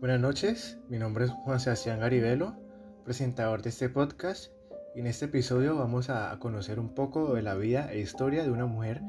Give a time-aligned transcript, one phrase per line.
[0.00, 2.54] Buenas noches, mi nombre es Juan Sebastián Garibelo,
[3.04, 4.52] presentador de este podcast
[4.98, 8.66] en este episodio vamos a conocer un poco de la vida e historia de una
[8.66, 9.00] mujer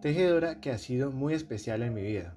[0.00, 2.36] tejedora que ha sido muy especial en mi vida.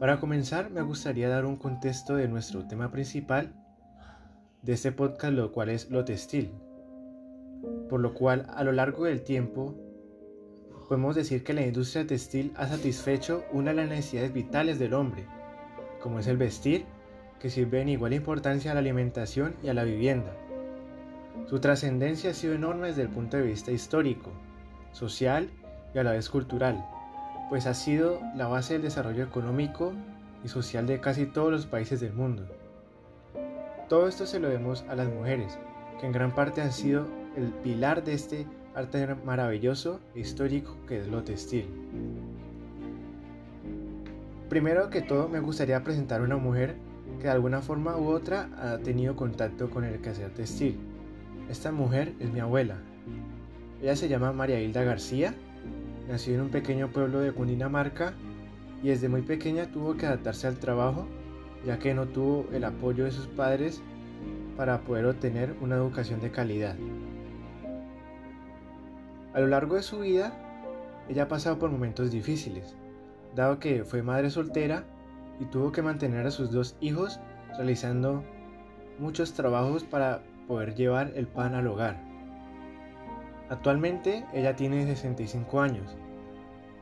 [0.00, 3.52] Para comenzar me gustaría dar un contexto de nuestro tema principal
[4.62, 6.50] de este podcast, lo cual es lo textil,
[7.88, 9.76] por lo cual a lo largo del tiempo
[10.88, 15.26] podemos decir que la industria textil ha satisfecho una de las necesidades vitales del hombre,
[16.02, 16.84] como es el vestir,
[17.38, 20.32] que sirve en igual importancia a la alimentación y a la vivienda.
[21.46, 24.30] Su trascendencia ha sido enorme desde el punto de vista histórico,
[24.92, 25.48] social
[25.94, 26.84] y a la vez cultural,
[27.48, 29.92] pues ha sido la base del desarrollo económico
[30.44, 32.46] y social de casi todos los países del mundo.
[33.88, 35.58] Todo esto se lo debemos a las mujeres,
[36.00, 40.98] que en gran parte han sido el pilar de este arte maravilloso e histórico que
[40.98, 41.66] es lo textil.
[44.52, 46.76] Primero que todo me gustaría presentar una mujer
[47.16, 50.78] que de alguna forma u otra ha tenido contacto con el quehacer textil.
[51.48, 52.76] Esta mujer es mi abuela.
[53.80, 55.32] Ella se llama María Hilda García,
[56.06, 58.12] nació en un pequeño pueblo de Cundinamarca
[58.82, 61.06] y desde muy pequeña tuvo que adaptarse al trabajo
[61.64, 63.80] ya que no tuvo el apoyo de sus padres
[64.58, 66.76] para poder obtener una educación de calidad.
[69.32, 70.34] A lo largo de su vida,
[71.08, 72.76] ella ha pasado por momentos difíciles,
[73.34, 74.84] dado que fue madre soltera
[75.40, 77.20] y tuvo que mantener a sus dos hijos
[77.56, 78.22] realizando
[78.98, 82.00] muchos trabajos para poder llevar el pan al hogar.
[83.48, 85.96] Actualmente ella tiene 65 años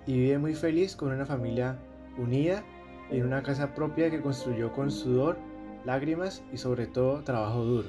[0.06, 1.78] y vive muy feliz con una familia
[2.18, 2.62] unida
[3.10, 5.38] en una casa propia que construyó con sudor,
[5.84, 7.88] lágrimas y sobre todo trabajo duro.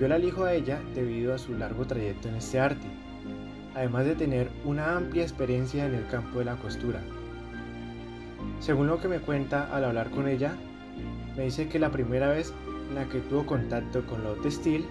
[0.00, 2.86] Yo la elijo a ella debido a su largo trayecto en este arte
[3.76, 7.02] además de tener una amplia experiencia en el campo de la costura.
[8.58, 10.56] Según lo que me cuenta al hablar con ella,
[11.36, 12.54] me dice que la primera vez
[12.88, 14.86] en la que tuvo contacto con lo textil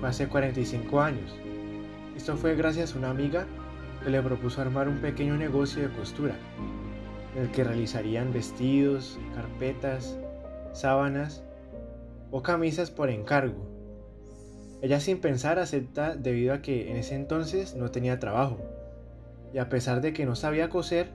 [0.00, 1.36] fue hace 45 años.
[2.16, 3.46] Esto fue gracias a una amiga
[4.02, 6.34] que le propuso armar un pequeño negocio de costura,
[7.36, 10.18] en el que realizarían vestidos, carpetas,
[10.72, 11.44] sábanas
[12.30, 13.73] o camisas por encargo
[14.82, 18.58] ella sin pensar acepta debido a que en ese entonces no tenía trabajo.
[19.52, 21.08] Y a pesar de que no sabía coser,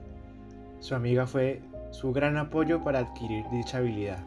[0.80, 1.60] su amiga fue
[1.90, 4.24] su gran apoyo para adquirir dicha habilidad.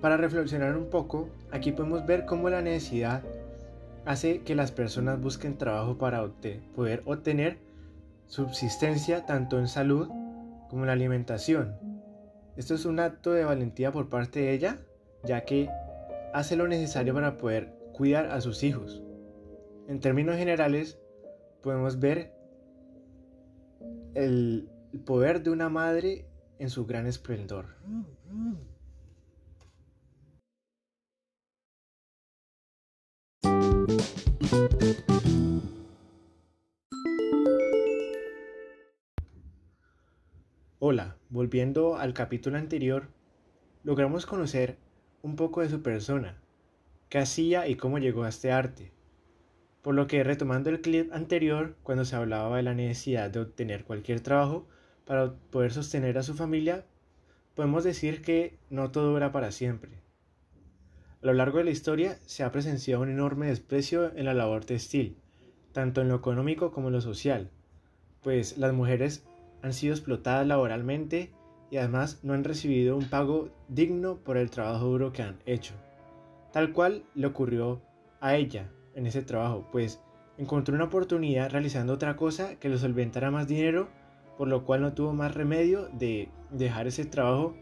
[0.00, 3.22] Para reflexionar un poco, aquí podemos ver cómo la necesidad
[4.04, 6.24] hace que las personas busquen trabajo para
[6.74, 7.58] poder obtener
[8.26, 10.08] subsistencia tanto en salud
[10.70, 11.76] como en la alimentación.
[12.56, 14.78] Esto es un acto de valentía por parte de ella
[15.28, 15.68] ya que
[16.32, 19.02] hace lo necesario para poder cuidar a sus hijos.
[19.86, 20.98] En términos generales,
[21.62, 22.32] podemos ver
[24.14, 24.70] el
[25.04, 26.24] poder de una madre
[26.58, 27.66] en su gran esplendor.
[40.78, 43.08] Hola, volviendo al capítulo anterior,
[43.84, 44.87] logramos conocer
[45.22, 46.36] un poco de su persona,
[47.08, 48.92] qué hacía y cómo llegó a este arte.
[49.82, 53.84] Por lo que retomando el clip anterior, cuando se hablaba de la necesidad de obtener
[53.84, 54.66] cualquier trabajo
[55.04, 56.84] para poder sostener a su familia,
[57.54, 60.02] podemos decir que no todo era para siempre.
[61.22, 64.64] A lo largo de la historia se ha presenciado un enorme desprecio en la labor
[64.64, 65.16] textil,
[65.72, 67.50] tanto en lo económico como en lo social,
[68.22, 69.24] pues las mujeres
[69.62, 71.32] han sido explotadas laboralmente
[71.70, 75.74] y además no han recibido un pago digno por el trabajo duro que han hecho.
[76.52, 77.82] Tal cual le ocurrió
[78.20, 80.00] a ella en ese trabajo, pues
[80.38, 83.88] encontró una oportunidad realizando otra cosa que le solventara más dinero,
[84.36, 87.54] por lo cual no tuvo más remedio de dejar ese trabajo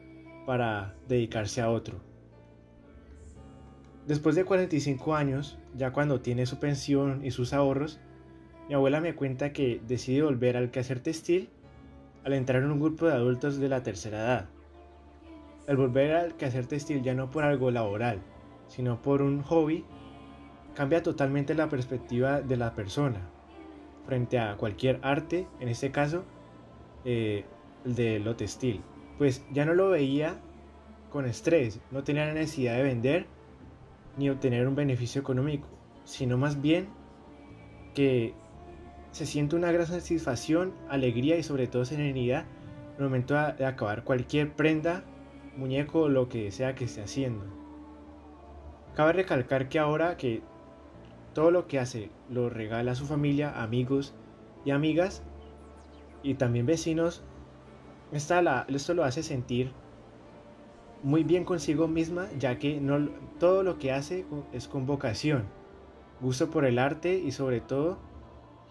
[0.46, 2.00] para dedicarse a otro.
[4.06, 7.98] Después de 45 años, ya cuando tiene su pensión y sus ahorros,
[8.68, 11.50] mi abuela me cuenta que decide volver al quehacer textil
[12.26, 14.48] al entrar en un grupo de adultos de la tercera edad.
[15.68, 18.20] Al volver al quehacer textil ya no por algo laboral,
[18.66, 19.84] sino por un hobby,
[20.74, 23.30] cambia totalmente la perspectiva de la persona
[24.06, 26.24] frente a cualquier arte, en este caso
[27.04, 27.44] eh,
[27.84, 28.82] de lo textil.
[29.18, 30.40] Pues ya no lo veía
[31.10, 33.26] con estrés, no tenía la necesidad de vender
[34.16, 35.68] ni obtener un beneficio económico,
[36.02, 36.88] sino más bien
[37.94, 38.34] que
[39.16, 42.44] se siente una gran satisfacción, alegría y sobre todo serenidad
[42.96, 45.04] en el momento de acabar cualquier prenda,
[45.56, 47.46] muñeco o lo que sea que esté haciendo.
[48.94, 50.42] Cabe recalcar que ahora que
[51.32, 54.12] todo lo que hace lo regala a su familia, amigos
[54.66, 55.22] y amigas
[56.22, 57.22] y también vecinos
[58.12, 59.72] esto lo hace sentir
[61.02, 62.82] muy bien consigo misma, ya que
[63.38, 65.44] todo lo que hace es con vocación,
[66.20, 67.96] gusto por el arte y sobre todo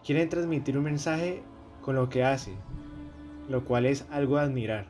[0.06, 1.42] quieren transmitir un mensaje
[1.82, 2.54] con lo que hace,
[3.50, 4.86] lo cual es algo a admirar.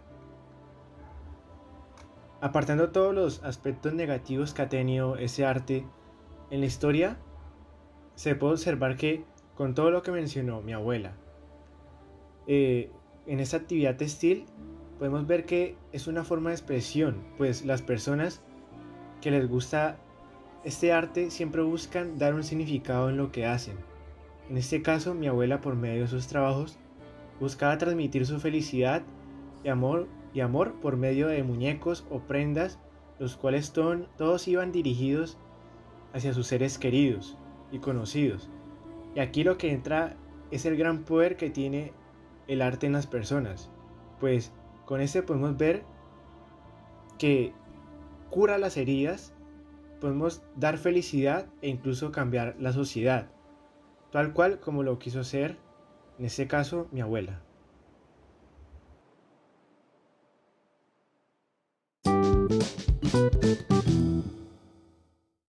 [2.42, 5.86] Apartando todos los aspectos negativos que ha tenido ese arte
[6.52, 7.18] en la historia,
[8.16, 9.24] se puede observar que
[9.56, 11.14] con todo lo que mencionó mi abuela,
[12.46, 12.92] eh,
[13.26, 14.46] en esta actividad textil
[15.00, 18.42] podemos ver que es una forma de expresión, pues las personas
[19.22, 19.98] que les gusta
[20.66, 23.95] este arte siempre buscan dar un significado en lo que hacen.
[24.50, 26.78] En este caso, mi abuela por medio de sus trabajos
[27.40, 29.04] buscaba transmitir su felicidad
[29.64, 32.80] y amor, y amor por medio de muñecos o prendas,
[33.20, 35.38] los cuales todos iban dirigidos
[36.14, 37.38] hacia sus seres queridos
[37.72, 38.50] y conocidos.
[39.16, 40.16] Y aquí lo que entra
[40.52, 41.94] es el gran poder que tiene
[42.48, 43.72] el arte en las personas,
[44.20, 44.52] pues
[44.86, 45.84] con este podemos ver
[47.18, 47.54] que
[48.30, 49.34] cura las heridas,
[50.00, 53.30] podemos dar felicidad e incluso cambiar la sociedad,
[54.12, 55.58] tal cual como lo quiso hacer,
[56.20, 57.42] en este caso, mi abuela.